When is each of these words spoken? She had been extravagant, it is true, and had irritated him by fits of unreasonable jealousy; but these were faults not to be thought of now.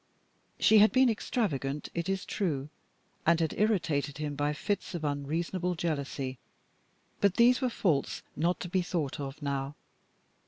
She 0.59 0.79
had 0.79 0.91
been 0.91 1.11
extravagant, 1.11 1.89
it 1.93 2.09
is 2.09 2.25
true, 2.25 2.69
and 3.23 3.39
had 3.39 3.53
irritated 3.55 4.17
him 4.17 4.33
by 4.35 4.51
fits 4.51 4.95
of 4.95 5.03
unreasonable 5.03 5.75
jealousy; 5.75 6.39
but 7.19 7.35
these 7.35 7.61
were 7.61 7.69
faults 7.69 8.23
not 8.35 8.59
to 8.61 8.67
be 8.67 8.81
thought 8.81 9.19
of 9.19 9.39
now. 9.43 9.75